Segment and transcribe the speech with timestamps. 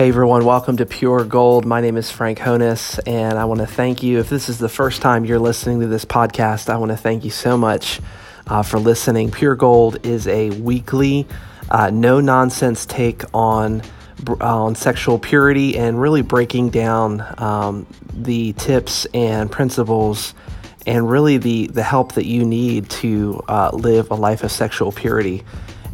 [0.00, 1.66] Hey everyone, welcome to Pure Gold.
[1.66, 4.18] My name is Frank Honus, and I want to thank you.
[4.18, 7.22] If this is the first time you're listening to this podcast, I want to thank
[7.22, 8.00] you so much
[8.46, 9.30] uh, for listening.
[9.30, 11.26] Pure Gold is a weekly,
[11.70, 13.82] uh, no nonsense take on
[14.26, 20.32] uh, on sexual purity and really breaking down um, the tips and principles
[20.86, 24.92] and really the the help that you need to uh, live a life of sexual
[24.92, 25.44] purity.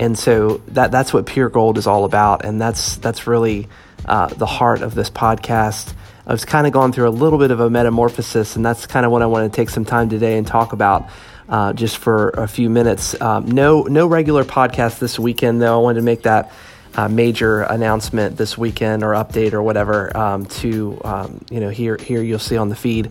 [0.00, 3.68] And so that that's what Pure Gold is all about, and that's that's really
[4.06, 5.94] uh, the heart of this podcast.
[6.26, 9.12] I've kind of gone through a little bit of a metamorphosis, and that's kind of
[9.12, 11.08] what I want to take some time today and talk about.
[11.48, 13.20] Uh, just for a few minutes.
[13.20, 15.80] Um, no, no regular podcast this weekend, though.
[15.80, 16.50] I wanted to make that
[16.94, 21.96] uh, major announcement this weekend or update or whatever um, to um, you know here
[21.96, 23.10] here you'll see on the feed.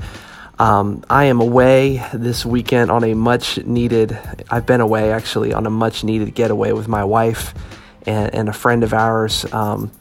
[0.59, 4.17] Um, I am away this weekend on a much needed.
[4.49, 7.55] I've been away actually on a much needed getaway with my wife
[8.05, 9.51] and, and a friend of ours.
[9.51, 9.91] Um,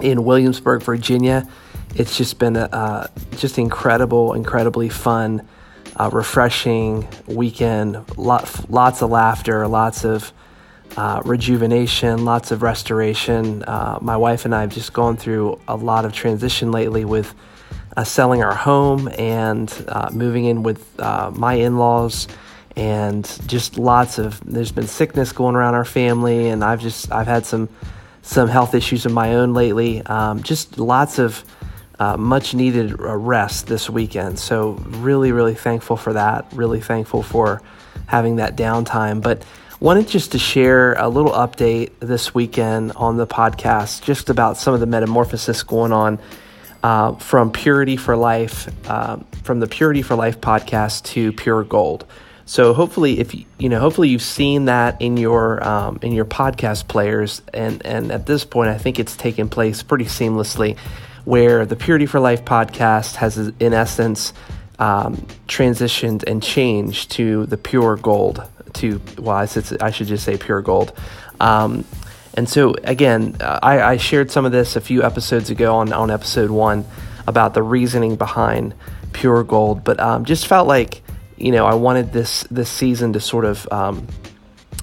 [0.00, 1.48] in Williamsburg, Virginia.
[1.94, 3.06] It's just been a uh,
[3.36, 5.46] just incredible, incredibly fun,
[5.96, 8.16] uh, refreshing weekend.
[8.16, 10.32] Lot, lots of laughter, lots of
[10.96, 13.62] uh, rejuvenation, lots of restoration.
[13.64, 17.34] Uh, my wife and I have just gone through a lot of transition lately with
[17.96, 22.28] uh, selling our home and uh, moving in with my in-laws
[22.76, 27.26] and just lots of there's been sickness going around our family and I've just I've
[27.26, 27.68] had some
[28.22, 30.02] some health issues of my own lately.
[30.02, 31.44] Um, just lots of
[31.98, 34.38] uh, much needed uh, rest this weekend.
[34.38, 36.46] So, really, really thankful for that.
[36.52, 37.62] Really thankful for
[38.06, 39.22] having that downtime.
[39.22, 39.44] But,
[39.80, 44.74] wanted just to share a little update this weekend on the podcast just about some
[44.74, 46.18] of the metamorphosis going on
[46.82, 52.04] uh, from Purity for Life, uh, from the Purity for Life podcast to Pure Gold.
[52.50, 56.88] So hopefully, if you know, hopefully you've seen that in your um, in your podcast
[56.88, 60.76] players, and and at this point, I think it's taken place pretty seamlessly,
[61.24, 64.32] where the Purity for Life podcast has, in essence,
[64.80, 68.42] um, transitioned and changed to the Pure Gold.
[68.72, 70.92] To well, I should, I should just say Pure Gold.
[71.38, 71.84] Um,
[72.34, 75.92] and so again, uh, I, I shared some of this a few episodes ago on
[75.92, 76.84] on episode one
[77.28, 78.74] about the reasoning behind
[79.12, 81.02] Pure Gold, but um, just felt like
[81.40, 83.66] you know, I wanted this this season to sort of.
[83.72, 84.06] Um,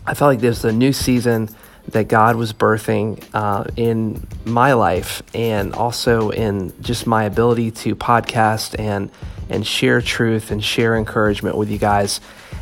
[0.05, 1.49] I felt like there's a new season
[1.89, 7.95] that God was birthing uh, in my life, and also in just my ability to
[7.95, 9.11] podcast and
[9.49, 12.19] and share truth and share encouragement with you guys.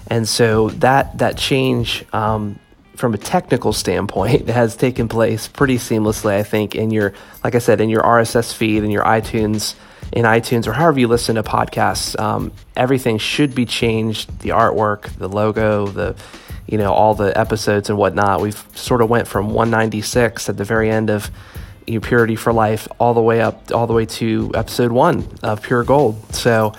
[0.07, 2.59] And so that that change um,
[2.95, 6.31] from a technical standpoint has taken place pretty seamlessly.
[6.31, 7.13] I think in your,
[7.43, 9.75] like I said, in your RSS feed and your iTunes
[10.11, 14.39] in iTunes or however you listen to podcasts, um, everything should be changed.
[14.39, 16.15] The artwork, the logo, the
[16.67, 18.41] you know all the episodes and whatnot.
[18.41, 21.29] We've sort of went from 196 at the very end of
[21.87, 25.61] you Purity for Life all the way up, all the way to episode one of
[25.61, 26.33] Pure Gold.
[26.33, 26.73] So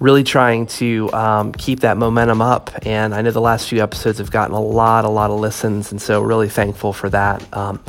[0.00, 2.72] really trying to um, keep that momentum up.
[2.84, 5.92] And I know the last few episodes have gotten a lot, a lot of listens,
[5.92, 7.56] and so really thankful for that.
[7.56, 7.80] Um,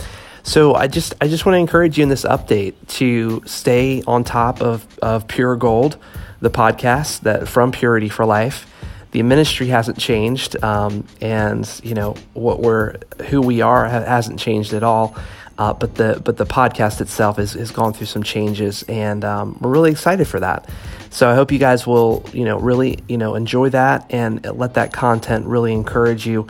[0.43, 4.23] so I just I just want to encourage you in this update to stay on
[4.23, 5.97] top of, of Pure Gold,
[6.41, 8.69] the podcast that from Purity for Life.
[9.11, 12.97] The ministry hasn't changed, um, and you know what we're
[13.29, 15.15] who we are hasn't changed at all.
[15.57, 19.57] Uh, but the but the podcast itself has, has gone through some changes, and um,
[19.61, 20.67] we're really excited for that.
[21.11, 24.73] So I hope you guys will you know really you know enjoy that and let
[24.73, 26.47] that content really encourage you.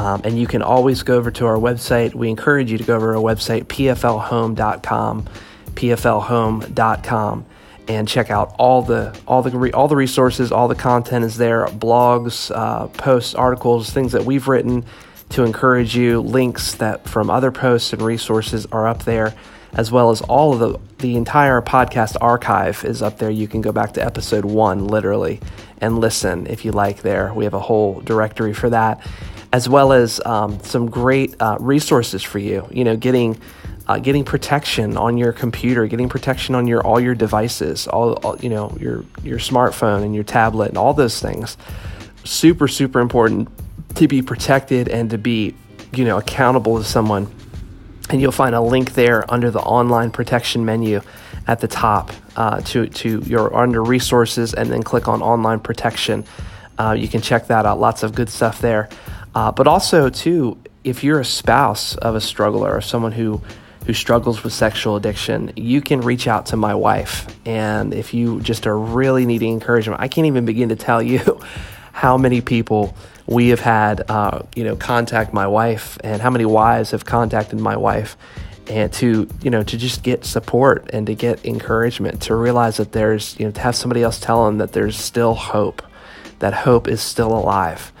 [0.00, 2.14] Um, and you can always go over to our website.
[2.14, 5.28] We encourage you to go over our website, pflhome.com,
[5.74, 7.46] pflhome.com,
[7.86, 11.66] and check out all the all the all the resources, all the content is there,
[11.66, 14.86] blogs, uh, posts, articles, things that we've written
[15.30, 16.22] to encourage you.
[16.22, 19.34] Links that from other posts and resources are up there,
[19.74, 23.28] as well as all of the the entire podcast archive is up there.
[23.28, 25.40] You can go back to episode one, literally,
[25.76, 27.02] and listen if you like.
[27.02, 29.06] There, we have a whole directory for that
[29.52, 32.66] as well as um, some great uh, resources for you.
[32.70, 33.40] You know, getting
[33.86, 38.36] uh, getting protection on your computer, getting protection on your all your devices, all, all,
[38.38, 41.56] you know your your smartphone and your tablet and all those things.
[42.24, 43.48] Super super important
[43.96, 45.54] to be protected and to be
[45.92, 47.26] you know accountable to someone.
[48.10, 51.00] And you'll find a link there under the online protection menu
[51.46, 56.24] at the top uh, to to your under resources, and then click on online protection.
[56.78, 57.78] Uh, you can check that out.
[57.78, 58.88] Lots of good stuff there.
[59.34, 63.40] Uh, but also, too, if you're a spouse of a struggler or someone who
[63.86, 67.26] who struggles with sexual addiction, you can reach out to my wife.
[67.46, 71.40] And if you just are really needing encouragement, I can't even begin to tell you
[71.92, 72.94] how many people
[73.26, 77.58] we have had, uh, you know, contact my wife, and how many wives have contacted
[77.58, 78.16] my wife
[78.70, 82.92] and to you know to just get support and to get encouragement to realize that
[82.92, 85.82] there's you know to have somebody else tell them that there's still hope
[86.38, 87.92] that hope is still alive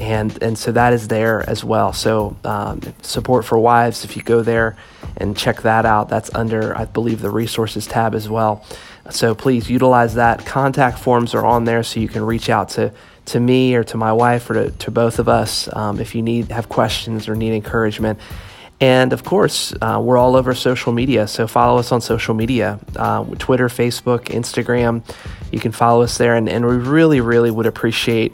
[0.00, 4.22] and and so that is there as well so um, support for wives if you
[4.22, 4.76] go there
[5.18, 8.64] and check that out that's under i believe the resources tab as well
[9.10, 12.92] so please utilize that contact forms are on there so you can reach out to
[13.26, 16.22] to me or to my wife or to, to both of us um, if you
[16.22, 18.18] need have questions or need encouragement
[18.80, 21.26] and of course, uh, we're all over social media.
[21.26, 25.02] So follow us on social media uh, Twitter, Facebook, Instagram.
[25.52, 26.34] You can follow us there.
[26.34, 28.32] And, and we really, really would appreciate,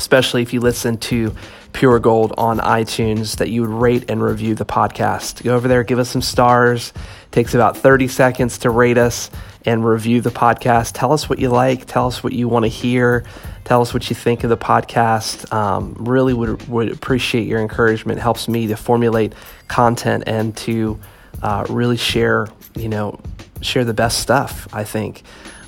[0.00, 1.34] especially if you listen to
[1.74, 5.44] Pure Gold on iTunes, that you would rate and review the podcast.
[5.44, 6.94] Go over there, give us some stars.
[6.96, 9.30] It takes about 30 seconds to rate us
[9.66, 10.92] and review the podcast.
[10.94, 13.26] Tell us what you like, tell us what you want to hear.
[13.64, 15.52] Tell us what you think of the podcast.
[15.52, 18.18] Um, really would, would appreciate your encouragement.
[18.18, 19.34] It helps me to formulate
[19.68, 20.98] content and to
[21.42, 23.20] uh, really share, you know,
[23.60, 24.66] share the best stuff.
[24.72, 25.24] I think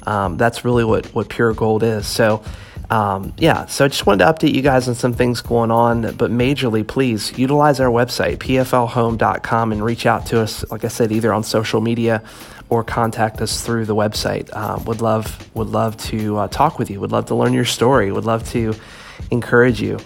[0.06, 2.06] um, that's really what what pure gold is.
[2.06, 2.42] So.
[2.92, 6.14] Um, yeah, so I just wanted to update you guys on some things going on,
[6.16, 11.10] but majorly, please utilize our website, pflhome.com, and reach out to us, like I said,
[11.10, 12.22] either on social media
[12.68, 14.54] or contact us through the website.
[14.54, 17.00] Um, would love would love to uh, talk with you.
[17.00, 18.12] Would love to learn your story.
[18.12, 18.74] Would love to
[19.30, 19.98] encourage you.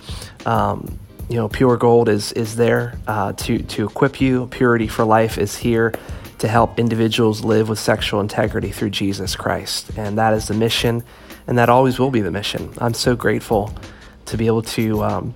[0.45, 0.97] Um,
[1.29, 4.47] you know, Pure Gold is is there uh, to to equip you.
[4.53, 5.93] Purity for Life is here
[6.39, 11.03] to help individuals live with sexual integrity through Jesus Christ, and that is the mission,
[11.47, 12.73] and that always will be the mission.
[12.79, 13.73] I'm so grateful
[14.27, 15.35] to be able to um,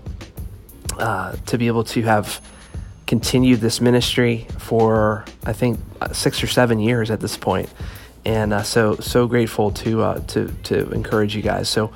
[0.99, 2.41] uh, to be able to have
[3.07, 7.73] continued this ministry for I think uh, six or seven years at this point,
[8.25, 11.69] and uh, so so grateful to uh, to to encourage you guys.
[11.69, 11.93] So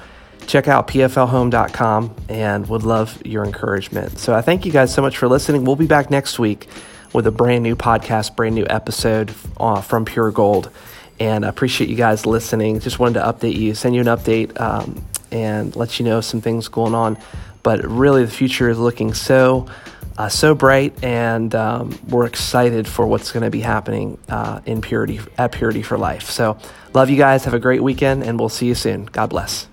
[0.47, 4.19] check out pflhome.com and would love your encouragement.
[4.19, 5.65] So I thank you guys so much for listening.
[5.65, 6.69] We'll be back next week
[7.13, 10.71] with a brand new podcast, brand new episode uh, from Pure Gold.
[11.21, 12.81] And I appreciate you guys listening.
[12.81, 16.41] Just wanted to update you, send you an update, um, and let you know some
[16.41, 17.19] things going on.
[17.63, 19.69] But really, the future is looking so
[20.17, 24.81] uh, so bright, and um, we're excited for what's going to be happening uh, in
[24.81, 26.31] purity at Purity for Life.
[26.31, 26.57] So,
[26.93, 27.45] love you guys.
[27.45, 29.07] Have a great weekend, and we'll see you soon.
[29.07, 29.67] God bless.